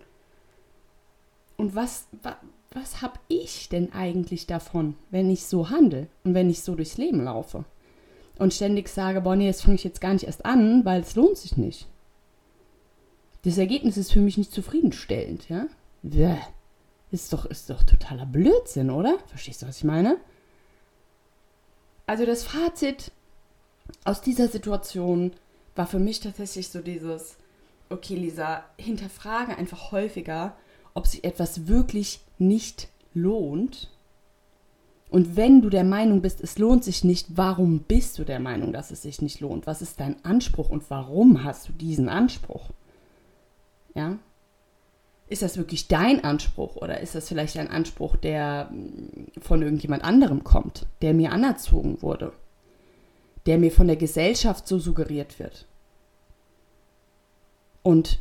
Und 1.57 1.75
was, 1.75 2.07
was, 2.23 2.35
was 2.71 3.01
habe 3.01 3.19
ich 3.27 3.67
denn 3.69 3.91
eigentlich 3.93 4.47
davon, 4.47 4.95
wenn 5.09 5.29
ich 5.29 5.45
so 5.45 5.69
handle 5.69 6.07
und 6.23 6.33
wenn 6.33 6.49
ich 6.49 6.61
so 6.61 6.75
durchs 6.75 6.97
Leben 6.97 7.23
laufe? 7.23 7.65
Und 8.37 8.53
ständig 8.53 8.87
sage, 8.87 9.19
boah, 9.21 9.35
nee, 9.35 9.47
das 9.47 9.61
fange 9.61 9.75
ich 9.75 9.83
jetzt 9.83 9.99
gar 9.99 10.13
nicht 10.13 10.23
erst 10.23 10.45
an, 10.45 10.85
weil 10.85 11.01
es 11.01 11.15
lohnt 11.15 11.37
sich 11.37 11.57
nicht. 11.57 11.87
Das 13.43 13.57
Ergebnis 13.57 13.97
ist 13.97 14.11
für 14.11 14.19
mich 14.19 14.37
nicht 14.37 14.51
zufriedenstellend, 14.51 15.47
ja? 15.49 15.67
Bäh. 16.01 16.35
Ist 17.11 17.33
doch, 17.33 17.45
ist 17.45 17.69
doch 17.69 17.83
totaler 17.83 18.25
Blödsinn, 18.25 18.89
oder? 18.89 19.17
Verstehst 19.27 19.61
du, 19.61 19.67
was 19.67 19.77
ich 19.77 19.83
meine? 19.83 20.17
Also 22.05 22.25
das 22.25 22.43
Fazit 22.43 23.11
aus 24.03 24.21
dieser 24.21 24.47
Situation 24.47 25.31
war 25.75 25.87
für 25.87 25.99
mich 25.99 26.19
tatsächlich 26.19 26.69
so 26.69 26.81
dieses, 26.81 27.37
okay 27.89 28.15
Lisa, 28.15 28.63
hinterfrage 28.77 29.57
einfach 29.57 29.91
häufiger, 29.91 30.55
ob 30.93 31.07
sich 31.07 31.23
etwas 31.23 31.67
wirklich 31.67 32.21
nicht 32.37 32.89
lohnt. 33.13 33.89
Und 35.09 35.35
wenn 35.35 35.61
du 35.61 35.69
der 35.69 35.83
Meinung 35.83 36.21
bist, 36.21 36.41
es 36.41 36.59
lohnt 36.59 36.83
sich 36.83 37.03
nicht, 37.03 37.27
warum 37.35 37.79
bist 37.79 38.19
du 38.19 38.23
der 38.23 38.39
Meinung, 38.39 38.73
dass 38.73 38.91
es 38.91 39.01
sich 39.01 39.21
nicht 39.21 39.39
lohnt? 39.39 39.65
Was 39.65 39.81
ist 39.81 39.99
dein 39.99 40.23
Anspruch 40.23 40.69
und 40.69 40.87
warum 40.89 41.43
hast 41.43 41.67
du 41.67 41.73
diesen 41.73 42.09
Anspruch? 42.09 42.69
Ja? 43.99 44.17
ist 45.29 45.43
das 45.43 45.57
wirklich 45.57 45.87
dein 45.87 46.23
Anspruch 46.23 46.75
oder 46.75 46.99
ist 46.99 47.15
das 47.15 47.27
vielleicht 47.27 47.57
ein 47.57 47.69
Anspruch, 47.69 48.15
der 48.15 48.69
mm, 48.71 49.39
von 49.41 49.61
irgendjemand 49.61 50.03
anderem 50.03 50.43
kommt, 50.43 50.87
der 51.01 51.13
mir 51.13 51.31
anerzogen 51.31 52.01
wurde, 52.01 52.33
der 53.45 53.59
mir 53.59 53.71
von 53.71 53.87
der 53.87 53.95
Gesellschaft 53.95 54.67
so 54.67 54.79
suggeriert 54.79 55.39
wird? 55.39 55.67
Und 57.83 58.19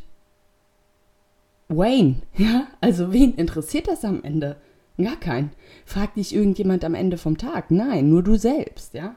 Wayne, 1.67 2.21
ja, 2.37 2.67
also 2.79 3.11
wen 3.11 3.33
interessiert 3.35 3.87
das 3.87 4.05
am 4.05 4.23
Ende? 4.23 4.55
Gar 4.97 5.17
keinen. 5.17 5.51
Fragt 5.85 6.17
dich 6.17 6.35
irgendjemand 6.35 6.83
am 6.83 6.93
Ende 6.93 7.17
vom 7.17 7.37
Tag? 7.37 7.71
Nein, 7.71 8.09
nur 8.09 8.21
du 8.21 8.35
selbst, 8.35 8.93
ja. 8.93 9.15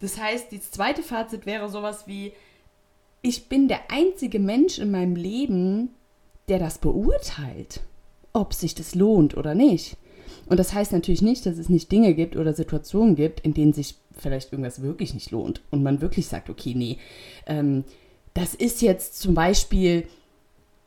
Das 0.00 0.18
heißt, 0.18 0.52
das 0.52 0.72
zweite 0.72 1.02
Fazit 1.02 1.46
wäre 1.46 1.68
sowas 1.68 2.08
wie, 2.08 2.32
ich 3.22 3.48
bin 3.48 3.68
der 3.68 3.90
einzige 3.90 4.38
Mensch 4.38 4.78
in 4.78 4.90
meinem 4.90 5.16
Leben, 5.16 5.90
der 6.48 6.58
das 6.58 6.78
beurteilt, 6.78 7.80
ob 8.32 8.52
sich 8.52 8.74
das 8.74 8.94
lohnt 8.94 9.36
oder 9.36 9.54
nicht. 9.54 9.96
Und 10.46 10.58
das 10.58 10.74
heißt 10.74 10.92
natürlich 10.92 11.22
nicht, 11.22 11.46
dass 11.46 11.56
es 11.56 11.68
nicht 11.68 11.92
Dinge 11.92 12.14
gibt 12.14 12.36
oder 12.36 12.52
Situationen 12.52 13.14
gibt, 13.14 13.40
in 13.40 13.54
denen 13.54 13.72
sich 13.72 13.94
vielleicht 14.18 14.52
irgendwas 14.52 14.82
wirklich 14.82 15.14
nicht 15.14 15.30
lohnt 15.30 15.62
und 15.70 15.82
man 15.82 16.00
wirklich 16.00 16.26
sagt, 16.26 16.50
okay, 16.50 16.74
nee, 16.74 16.98
ähm, 17.46 17.84
das 18.34 18.54
ist 18.54 18.82
jetzt 18.82 19.20
zum 19.20 19.34
Beispiel 19.34 20.08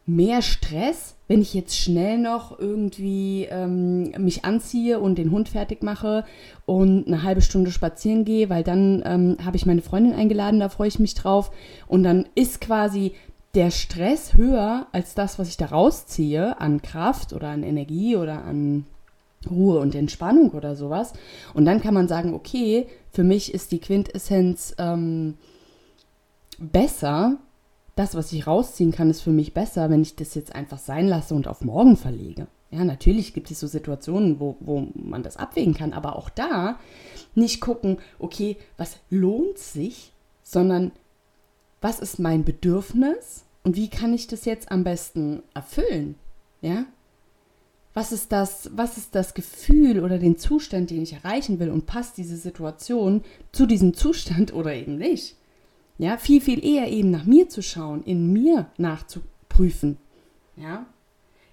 mehr 0.05 0.41
Stress, 0.41 1.15
wenn 1.27 1.41
ich 1.41 1.53
jetzt 1.53 1.75
schnell 1.75 2.19
noch 2.19 2.59
irgendwie 2.59 3.47
ähm, 3.49 4.11
mich 4.19 4.45
anziehe 4.45 4.99
und 4.99 5.17
den 5.17 5.31
Hund 5.31 5.49
fertig 5.49 5.81
mache 5.81 6.23
und 6.65 7.07
eine 7.07 7.23
halbe 7.23 7.41
Stunde 7.41 7.71
spazieren 7.71 8.23
gehe, 8.25 8.49
weil 8.49 8.63
dann 8.63 9.01
ähm, 9.05 9.37
habe 9.43 9.57
ich 9.57 9.65
meine 9.65 9.81
Freundin 9.81 10.13
eingeladen, 10.13 10.59
da 10.59 10.69
freue 10.69 10.87
ich 10.87 10.99
mich 10.99 11.15
drauf. 11.15 11.49
Und 11.87 12.03
dann 12.03 12.27
ist 12.35 12.61
quasi 12.61 13.13
der 13.55 13.71
Stress 13.71 14.35
höher 14.35 14.87
als 14.91 15.15
das, 15.15 15.39
was 15.39 15.47
ich 15.47 15.57
da 15.57 15.67
rausziehe 15.67 16.59
an 16.59 16.81
Kraft 16.81 17.33
oder 17.33 17.47
an 17.47 17.63
Energie 17.63 18.15
oder 18.15 18.43
an 18.43 18.85
Ruhe 19.49 19.79
und 19.79 19.95
Entspannung 19.95 20.51
oder 20.51 20.75
sowas. 20.75 21.13
Und 21.53 21.65
dann 21.65 21.81
kann 21.81 21.93
man 21.93 22.07
sagen, 22.07 22.33
okay, 22.33 22.87
für 23.11 23.23
mich 23.23 23.53
ist 23.53 23.71
die 23.71 23.79
Quintessenz 23.79 24.75
ähm, 24.77 25.35
besser. 26.59 27.37
Das, 27.95 28.13
was 28.13 28.31
ich 28.33 28.45
rausziehen 28.45 28.91
kann, 28.91 29.09
ist 29.09 29.21
für 29.21 29.31
mich 29.31 29.53
besser, 29.53 29.89
wenn 29.89 30.01
ich 30.01 30.15
das 30.15 30.35
jetzt 30.35 30.53
einfach 30.53 30.79
sein 30.79 31.07
lasse 31.07 31.33
und 31.33 31.47
auf 31.47 31.61
morgen 31.61 31.95
verlege. 31.95 32.47
Ja, 32.69 32.83
natürlich 32.83 33.33
gibt 33.33 33.49
es 33.51 33.61
so 33.61 33.67
Situationen, 33.67 34.39
wo, 34.39 34.57
wo 34.59 34.87
man 34.95 35.23
das 35.23 35.37
abwägen 35.37 35.73
kann, 35.73 35.93
aber 35.93 36.17
auch 36.17 36.29
da 36.29 36.77
nicht 37.35 37.61
gucken, 37.61 37.99
okay, 38.19 38.57
was 38.77 38.97
lohnt 39.09 39.57
sich, 39.57 40.11
sondern 40.43 40.91
was 41.79 41.99
ist 41.99 42.19
mein 42.19 42.43
Bedürfnis 42.43 43.45
und 43.63 43.75
wie 43.77 43.89
kann 43.89 44.13
ich 44.13 44.27
das 44.27 44.43
jetzt 44.45 44.71
am 44.71 44.83
besten 44.83 45.41
erfüllen? 45.53 46.15
Ja? 46.61 46.85
Was 47.93 48.11
ist 48.11 48.33
das, 48.33 48.71
was 48.75 48.97
ist 48.97 49.15
das 49.15 49.33
Gefühl 49.33 50.03
oder 50.03 50.19
den 50.19 50.37
Zustand, 50.37 50.89
den 50.89 51.03
ich 51.03 51.13
erreichen 51.13 51.59
will 51.59 51.69
und 51.69 51.85
passt 51.85 52.17
diese 52.17 52.35
Situation 52.35 53.23
zu 53.53 53.65
diesem 53.65 53.93
Zustand 53.93 54.53
oder 54.53 54.73
eben 54.73 54.97
nicht? 54.97 55.37
Ja, 55.97 56.17
viel, 56.17 56.41
viel 56.41 56.63
eher 56.63 56.91
eben 56.91 57.11
nach 57.11 57.25
mir 57.25 57.47
zu 57.49 57.61
schauen, 57.61 58.03
in 58.03 58.31
mir 58.33 58.69
nachzuprüfen. 58.77 59.97
Ja? 60.57 60.85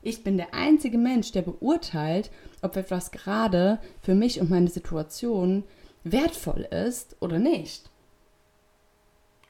Ich 0.03 0.25
bin 0.25 0.37
der 0.37 0.53
einzige 0.53 0.99
Mensch, 0.99 1.31
der 1.31 1.43
beurteilt, 1.43 2.31
ob 2.61 2.77
etwas 2.77 3.13
gerade 3.13 3.79
für 4.03 4.15
mich 4.15 4.41
und 4.41 4.51
meine 4.51 4.69
Situation 4.69 5.63
wertvoll 6.03 6.63
ist 6.63 7.17
oder 7.21 7.39
nicht. 7.39 7.89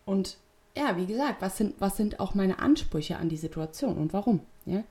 Und 0.05 0.37
ja, 0.77 0.97
wie 0.97 1.07
gesagt, 1.07 1.41
was 1.41 1.57
sind, 1.57 1.75
was 1.81 1.97
sind 1.97 2.21
auch 2.21 2.35
meine 2.35 2.59
Ansprüche 2.59 3.17
an 3.17 3.29
die 3.29 3.37
Situation 3.37 3.97
und 3.97 4.13
warum? 4.13 4.41
Ja? 4.67 4.85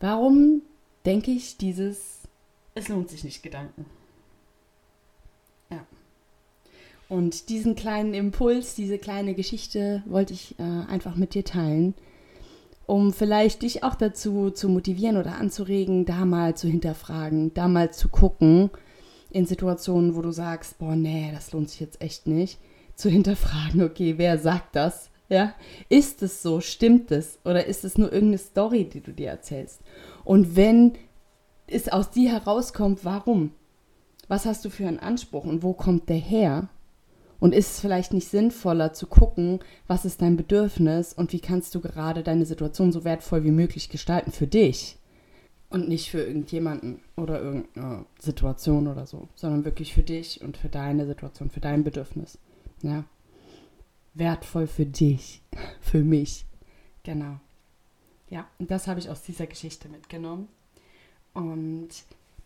Warum 0.00 0.62
denke 1.04 1.30
ich 1.30 1.56
dieses, 1.56 2.22
es 2.74 2.88
lohnt 2.88 3.10
sich 3.10 3.24
nicht 3.24 3.42
Gedanken? 3.42 3.86
Ja. 5.70 5.86
Und 7.08 7.48
diesen 7.48 7.76
kleinen 7.76 8.14
Impuls, 8.14 8.74
diese 8.74 8.98
kleine 8.98 9.34
Geschichte 9.34 10.02
wollte 10.06 10.32
ich 10.32 10.58
äh, 10.58 10.62
einfach 10.62 11.16
mit 11.16 11.34
dir 11.34 11.44
teilen, 11.44 11.94
um 12.86 13.12
vielleicht 13.12 13.62
dich 13.62 13.84
auch 13.84 13.94
dazu 13.94 14.50
zu 14.50 14.68
motivieren 14.68 15.16
oder 15.16 15.36
anzuregen, 15.36 16.04
da 16.04 16.24
mal 16.24 16.56
zu 16.56 16.68
hinterfragen, 16.68 17.54
da 17.54 17.68
mal 17.68 17.92
zu 17.92 18.08
gucken, 18.08 18.70
in 19.30 19.46
Situationen, 19.46 20.16
wo 20.16 20.22
du 20.22 20.30
sagst, 20.30 20.78
boah, 20.78 20.96
nee, 20.96 21.30
das 21.32 21.52
lohnt 21.52 21.70
sich 21.70 21.80
jetzt 21.80 22.00
echt 22.00 22.26
nicht, 22.26 22.58
zu 22.94 23.08
hinterfragen, 23.08 23.82
okay, 23.82 24.14
wer 24.16 24.38
sagt 24.38 24.74
das? 24.74 25.10
Ja, 25.28 25.54
ist 25.88 26.22
es 26.22 26.40
so? 26.42 26.60
Stimmt 26.60 27.10
es? 27.10 27.40
Oder 27.44 27.66
ist 27.66 27.84
es 27.84 27.98
nur 27.98 28.12
irgendeine 28.12 28.38
Story, 28.38 28.84
die 28.84 29.00
du 29.00 29.12
dir 29.12 29.28
erzählst? 29.28 29.80
Und 30.24 30.54
wenn 30.54 30.92
es 31.66 31.88
aus 31.88 32.10
dir 32.10 32.30
herauskommt, 32.30 33.04
warum? 33.04 33.50
Was 34.28 34.46
hast 34.46 34.64
du 34.64 34.70
für 34.70 34.86
einen 34.86 35.00
Anspruch 35.00 35.44
und 35.44 35.64
wo 35.64 35.72
kommt 35.72 36.08
der 36.08 36.16
her? 36.16 36.68
Und 37.38 37.54
ist 37.54 37.72
es 37.72 37.80
vielleicht 37.80 38.12
nicht 38.12 38.28
sinnvoller 38.28 38.92
zu 38.92 39.06
gucken, 39.06 39.60
was 39.86 40.04
ist 40.04 40.22
dein 40.22 40.36
Bedürfnis 40.36 41.12
und 41.12 41.32
wie 41.32 41.40
kannst 41.40 41.74
du 41.74 41.80
gerade 41.80 42.22
deine 42.22 42.46
Situation 42.46 42.92
so 42.92 43.04
wertvoll 43.04 43.44
wie 43.44 43.50
möglich 43.50 43.88
gestalten 43.88 44.32
für 44.32 44.46
dich? 44.46 44.96
Und 45.68 45.88
nicht 45.88 46.10
für 46.10 46.22
irgendjemanden 46.22 47.00
oder 47.16 47.40
irgendeine 47.40 48.06
Situation 48.18 48.86
oder 48.86 49.06
so, 49.06 49.28
sondern 49.34 49.64
wirklich 49.64 49.92
für 49.92 50.02
dich 50.02 50.40
und 50.40 50.56
für 50.56 50.68
deine 50.68 51.06
Situation, 51.06 51.50
für 51.50 51.60
dein 51.60 51.84
Bedürfnis. 51.84 52.38
Ja. 52.82 53.04
Wertvoll 54.14 54.66
für 54.66 54.86
dich, 54.86 55.42
für 55.80 56.02
mich. 56.02 56.46
Genau. 57.02 57.40
Ja, 58.30 58.46
und 58.58 58.70
das 58.70 58.86
habe 58.86 59.00
ich 59.00 59.10
aus 59.10 59.22
dieser 59.22 59.46
Geschichte 59.46 59.88
mitgenommen. 59.88 60.48
Und 61.34 61.88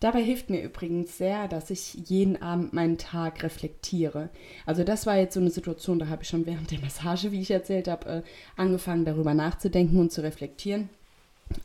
Dabei 0.00 0.22
hilft 0.22 0.48
mir 0.48 0.62
übrigens 0.62 1.18
sehr, 1.18 1.46
dass 1.46 1.68
ich 1.68 1.92
jeden 2.08 2.40
Abend 2.40 2.72
meinen 2.72 2.96
Tag 2.96 3.42
reflektiere. 3.42 4.30
Also 4.64 4.82
das 4.82 5.04
war 5.04 5.18
jetzt 5.18 5.34
so 5.34 5.40
eine 5.40 5.50
Situation, 5.50 5.98
da 5.98 6.08
habe 6.08 6.22
ich 6.22 6.28
schon 6.28 6.46
während 6.46 6.70
der 6.70 6.80
Massage, 6.80 7.32
wie 7.32 7.40
ich 7.42 7.50
erzählt 7.50 7.86
habe, 7.86 8.08
äh, 8.08 8.22
angefangen 8.56 9.04
darüber 9.04 9.34
nachzudenken 9.34 10.00
und 10.00 10.10
zu 10.10 10.22
reflektieren. 10.22 10.88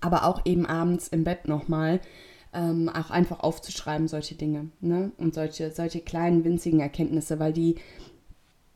Aber 0.02 0.26
auch 0.26 0.46
eben 0.46 0.66
abends 0.66 1.08
im 1.08 1.24
Bett 1.24 1.48
nochmal. 1.48 2.02
Ähm, 2.54 2.90
auch 2.90 3.10
einfach 3.10 3.40
aufzuschreiben, 3.40 4.10
solche 4.10 4.36
Dinge. 4.36 4.70
Ne? 4.82 5.12
Und 5.18 5.34
solche, 5.34 5.72
solche 5.72 6.02
kleinen, 6.02 6.44
winzigen 6.44 6.82
Erkenntnisse, 6.82 7.40
weil 7.40 7.54
die, 7.54 7.76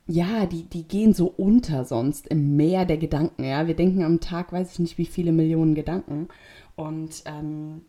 ja, 0.08 0.46
die, 0.46 0.64
die 0.64 0.84
gehen 0.84 1.14
so 1.14 1.34
unter 1.36 1.84
sonst 1.84 2.28
im 2.28 2.56
Meer 2.56 2.86
der 2.86 2.98
Gedanken. 2.98 3.44
Ja? 3.44 3.68
Wir 3.68 3.76
denken 3.76 4.04
am 4.04 4.22
Tag, 4.22 4.54
weiß 4.54 4.72
ich 4.72 4.80
nicht, 4.80 4.98
wie 4.98 5.06
viele 5.06 5.34
Millionen 5.34 5.76
Gedanken. 5.76 6.30
Und 6.78 7.24
ähm, 7.26 7.82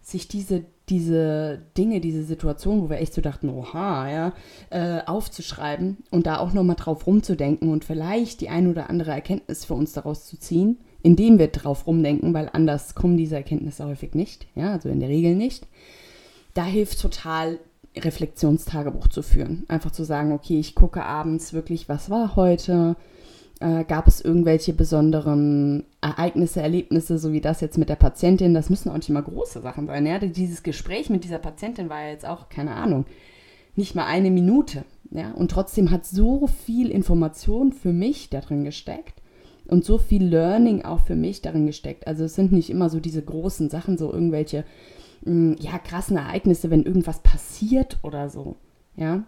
sich 0.00 0.28
diese, 0.28 0.64
diese 0.88 1.60
Dinge, 1.76 2.00
diese 2.00 2.24
Situation, 2.24 2.82
wo 2.82 2.90
wir 2.90 2.98
echt 2.98 3.14
so 3.14 3.20
dachten, 3.20 3.48
oha, 3.48 4.10
ja, 4.10 4.32
äh, 4.70 5.04
aufzuschreiben 5.06 5.98
und 6.10 6.26
da 6.26 6.38
auch 6.38 6.52
nochmal 6.52 6.76
drauf 6.76 7.06
rumzudenken 7.06 7.70
und 7.70 7.84
vielleicht 7.84 8.40
die 8.40 8.48
ein 8.48 8.68
oder 8.68 8.90
andere 8.90 9.12
Erkenntnis 9.12 9.64
für 9.64 9.74
uns 9.74 9.92
daraus 9.92 10.26
zu 10.26 10.38
ziehen, 10.38 10.78
indem 11.02 11.38
wir 11.38 11.48
drauf 11.48 11.86
rumdenken, 11.86 12.34
weil 12.34 12.50
anders 12.52 12.94
kommen 12.94 13.16
diese 13.16 13.36
Erkenntnisse 13.36 13.86
häufig 13.86 14.14
nicht, 14.14 14.46
ja, 14.54 14.72
also 14.72 14.88
in 14.88 15.00
der 15.00 15.08
Regel 15.08 15.36
nicht. 15.36 15.66
Da 16.54 16.64
hilft 16.64 17.00
total, 17.00 17.58
Reflexionstagebuch 17.96 19.08
zu 19.08 19.22
führen. 19.22 19.64
Einfach 19.68 19.90
zu 19.90 20.04
sagen, 20.04 20.32
okay, 20.32 20.60
ich 20.60 20.74
gucke 20.74 21.04
abends 21.04 21.52
wirklich, 21.52 21.88
was 21.88 22.08
war 22.08 22.36
heute, 22.36 22.96
äh, 23.60 23.84
gab 23.84 24.08
es 24.08 24.20
irgendwelche 24.22 24.72
besonderen 24.72 25.84
Ereignisse, 26.00 26.62
Erlebnisse, 26.62 27.18
so 27.18 27.32
wie 27.32 27.42
das 27.42 27.60
jetzt 27.60 27.78
mit 27.78 27.90
der 27.90 27.96
Patientin? 27.96 28.54
Das 28.54 28.70
müssen 28.70 28.90
auch 28.90 28.96
nicht 28.96 29.10
immer 29.10 29.22
große 29.22 29.60
Sachen 29.60 29.86
sein. 29.86 30.06
Ja? 30.06 30.18
Dieses 30.18 30.62
Gespräch 30.62 31.10
mit 31.10 31.24
dieser 31.24 31.38
Patientin 31.38 31.90
war 31.90 32.02
ja 32.02 32.08
jetzt 32.08 32.26
auch, 32.26 32.48
keine 32.48 32.74
Ahnung, 32.74 33.04
nicht 33.76 33.94
mal 33.94 34.06
eine 34.06 34.30
Minute. 34.30 34.84
Ja? 35.10 35.32
Und 35.32 35.50
trotzdem 35.50 35.90
hat 35.90 36.06
so 36.06 36.46
viel 36.46 36.90
Information 36.90 37.72
für 37.72 37.92
mich 37.92 38.30
darin 38.30 38.64
gesteckt 38.64 39.20
und 39.68 39.84
so 39.84 39.98
viel 39.98 40.24
Learning 40.24 40.82
auch 40.82 41.00
für 41.00 41.16
mich 41.16 41.42
darin 41.42 41.66
gesteckt. 41.66 42.06
Also 42.06 42.24
es 42.24 42.34
sind 42.34 42.52
nicht 42.52 42.70
immer 42.70 42.88
so 42.88 42.98
diese 42.98 43.22
großen 43.22 43.68
Sachen, 43.68 43.98
so 43.98 44.10
irgendwelche 44.10 44.64
mh, 45.24 45.34
mm, 45.34 45.56
ja, 45.60 45.78
krassen 45.78 46.16
Ereignisse, 46.16 46.70
wenn 46.70 46.84
irgendwas 46.84 47.20
passiert 47.20 47.98
oder 48.02 48.30
so. 48.30 48.56
Ja, 48.96 49.24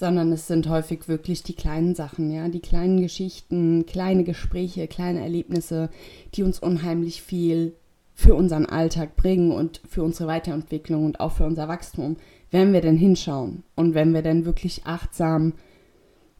sondern 0.00 0.32
es 0.32 0.46
sind 0.46 0.66
häufig 0.66 1.08
wirklich 1.08 1.42
die 1.42 1.52
kleinen 1.52 1.94
Sachen, 1.94 2.30
ja, 2.30 2.48
die 2.48 2.60
kleinen 2.60 3.02
Geschichten, 3.02 3.84
kleine 3.84 4.24
Gespräche, 4.24 4.88
kleine 4.88 5.20
Erlebnisse, 5.20 5.90
die 6.34 6.42
uns 6.42 6.58
unheimlich 6.58 7.20
viel 7.20 7.76
für 8.14 8.34
unseren 8.34 8.64
Alltag 8.64 9.14
bringen 9.14 9.52
und 9.52 9.82
für 9.86 10.02
unsere 10.02 10.26
Weiterentwicklung 10.26 11.04
und 11.04 11.20
auch 11.20 11.32
für 11.32 11.44
unser 11.44 11.68
Wachstum, 11.68 12.16
wenn 12.50 12.72
wir 12.72 12.80
denn 12.80 12.96
hinschauen 12.96 13.62
und 13.76 13.92
wenn 13.92 14.14
wir 14.14 14.22
denn 14.22 14.46
wirklich 14.46 14.86
achtsam 14.86 15.52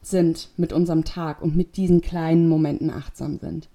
sind 0.01 0.49
mit 0.57 0.73
unserem 0.73 1.03
Tag 1.03 1.43
und 1.43 1.55
mit 1.55 1.77
diesen 1.77 2.01
kleinen 2.01 2.49
Momenten 2.49 2.89
achtsam 2.89 3.37
sind. 3.37 3.69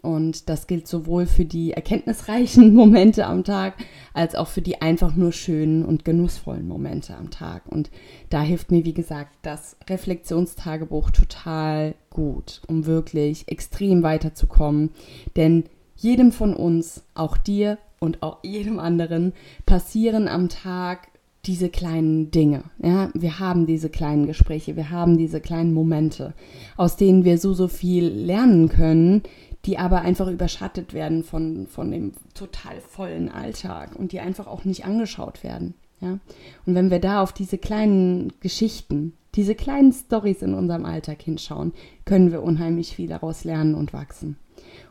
Und 0.00 0.48
das 0.48 0.66
gilt 0.66 0.86
sowohl 0.86 1.26
für 1.26 1.44
die 1.44 1.72
erkenntnisreichen 1.72 2.74
Momente 2.74 3.26
am 3.26 3.44
Tag 3.44 3.74
als 4.14 4.34
auch 4.34 4.48
für 4.48 4.62
die 4.62 4.80
einfach 4.80 5.14
nur 5.16 5.32
schönen 5.32 5.84
und 5.84 6.04
genussvollen 6.04 6.66
Momente 6.66 7.16
am 7.16 7.30
Tag. 7.30 7.62
Und 7.66 7.90
da 8.30 8.42
hilft 8.42 8.70
mir, 8.70 8.84
wie 8.84 8.94
gesagt, 8.94 9.32
das 9.42 9.76
Reflexionstagebuch 9.88 11.10
total 11.10 11.94
gut, 12.10 12.62
um 12.68 12.86
wirklich 12.86 13.48
extrem 13.48 14.02
weiterzukommen. 14.02 14.90
Denn 15.36 15.64
jedem 15.96 16.32
von 16.32 16.54
uns, 16.54 17.02
auch 17.14 17.36
dir 17.36 17.78
und 17.98 18.22
auch 18.22 18.38
jedem 18.42 18.78
anderen, 18.78 19.32
passieren 19.66 20.28
am 20.28 20.48
Tag 20.48 21.08
diese 21.44 21.70
kleinen 21.70 22.30
Dinge. 22.30 22.64
Ja, 22.82 23.10
wir 23.14 23.38
haben 23.38 23.66
diese 23.66 23.88
kleinen 23.88 24.26
Gespräche, 24.26 24.76
wir 24.76 24.90
haben 24.90 25.16
diese 25.16 25.40
kleinen 25.40 25.72
Momente, 25.72 26.34
aus 26.76 26.96
denen 26.96 27.24
wir 27.24 27.38
so, 27.38 27.54
so 27.54 27.68
viel 27.68 28.06
lernen 28.06 28.68
können, 28.68 29.22
die 29.68 29.76
aber 29.76 30.00
einfach 30.00 30.28
überschattet 30.28 30.94
werden 30.94 31.22
von, 31.22 31.66
von 31.66 31.90
dem 31.90 32.12
total 32.32 32.80
vollen 32.80 33.28
Alltag 33.28 33.94
und 33.96 34.12
die 34.12 34.20
einfach 34.20 34.46
auch 34.46 34.64
nicht 34.64 34.86
angeschaut 34.86 35.44
werden. 35.44 35.74
Ja? 36.00 36.18
Und 36.64 36.74
wenn 36.74 36.90
wir 36.90 37.00
da 37.00 37.22
auf 37.22 37.34
diese 37.34 37.58
kleinen 37.58 38.32
Geschichten, 38.40 39.12
diese 39.34 39.54
kleinen 39.54 39.92
Stories 39.92 40.40
in 40.40 40.54
unserem 40.54 40.86
Alltag 40.86 41.20
hinschauen, 41.20 41.74
können 42.06 42.32
wir 42.32 42.42
unheimlich 42.42 42.96
viel 42.96 43.08
daraus 43.08 43.44
lernen 43.44 43.74
und 43.74 43.92
wachsen. 43.92 44.38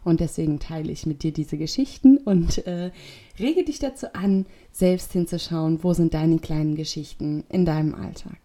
Und 0.03 0.19
deswegen 0.19 0.59
teile 0.59 0.91
ich 0.91 1.07
mit 1.07 1.23
dir 1.23 1.33
diese 1.33 1.57
Geschichten 1.57 2.19
und 2.19 2.67
äh, 2.67 2.91
rege 3.39 3.63
dich 3.63 3.79
dazu 3.79 4.13
an, 4.13 4.45
selbst 4.71 5.11
hinzuschauen, 5.11 5.83
wo 5.83 5.93
sind 5.93 6.13
deine 6.13 6.37
kleinen 6.37 6.75
Geschichten 6.75 7.45
in 7.49 7.65
deinem 7.65 7.95
Alltag. 7.95 8.37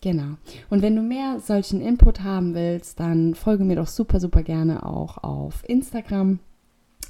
Genau. 0.00 0.36
Und 0.70 0.82
wenn 0.82 0.94
du 0.94 1.02
mehr 1.02 1.40
solchen 1.40 1.80
Input 1.80 2.22
haben 2.22 2.54
willst, 2.54 3.00
dann 3.00 3.34
folge 3.34 3.64
mir 3.64 3.76
doch 3.76 3.88
super, 3.88 4.20
super 4.20 4.42
gerne 4.42 4.86
auch 4.86 5.18
auf 5.18 5.68
Instagram. 5.68 6.38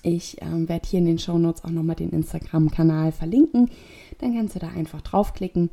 Ich 0.02 0.40
ähm, 0.40 0.68
werde 0.68 0.88
hier 0.88 1.00
in 1.00 1.06
den 1.06 1.18
Show 1.18 1.38
Notes 1.38 1.64
auch 1.64 1.70
nochmal 1.70 1.96
den 1.96 2.10
Instagram-Kanal 2.10 3.12
verlinken. 3.12 3.70
Dann 4.18 4.34
kannst 4.34 4.54
du 4.54 4.58
da 4.58 4.68
einfach 4.68 5.02
draufklicken. 5.02 5.70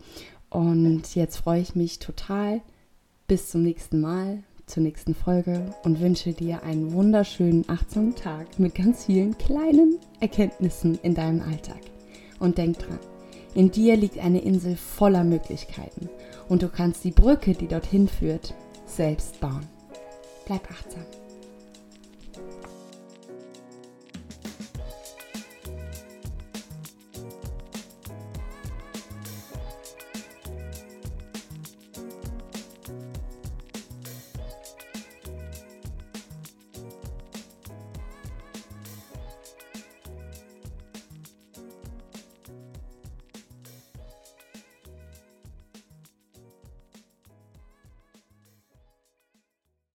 Und 0.50 1.16
jetzt 1.16 1.38
freue 1.38 1.62
ich 1.62 1.76
mich 1.76 2.00
total. 2.00 2.62
Bis 3.28 3.50
zum 3.50 3.64
nächsten 3.64 4.02
Mal, 4.02 4.44
zur 4.66 4.84
nächsten 4.84 5.16
Folge 5.16 5.74
und 5.84 6.00
wünsche 6.00 6.34
dir 6.34 6.64
einen 6.64 6.92
wunderschönen, 6.92 7.64
achtsamen 7.68 8.16
Tag 8.16 8.60
mit 8.60 8.76
ganz 8.76 9.06
vielen 9.06 9.38
kleinen 9.38 9.98
Erkenntnissen 10.20 11.00
in 11.02 11.16
deinem 11.16 11.42
Alltag. 11.42 11.80
Und 12.40 12.58
denk 12.58 12.80
dran, 12.80 13.00
in 13.54 13.72
dir 13.72 13.96
liegt 13.96 14.20
eine 14.20 14.42
Insel 14.42 14.76
voller 14.76 15.24
Möglichkeiten 15.24 16.10
und 16.50 16.62
du 16.62 16.70
kannst 16.70 17.04
die 17.04 17.12
Brücke, 17.12 17.54
die 17.54 17.68
dorthin 17.68 18.08
führt, 18.08 18.54
selbst 18.86 19.40
bauen. 19.40 19.68
Bleib 20.46 20.70
achtsam. 20.70 21.04